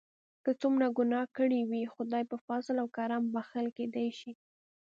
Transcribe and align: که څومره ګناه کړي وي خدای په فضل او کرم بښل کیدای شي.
که 0.43 0.51
څومره 0.61 0.87
ګناه 0.97 1.25
کړي 1.37 1.59
وي 1.69 1.83
خدای 1.93 2.23
په 2.31 2.37
فضل 2.45 2.75
او 2.83 2.87
کرم 2.97 3.23
بښل 3.33 3.67
کیدای 3.77 4.09
شي. 4.19 4.31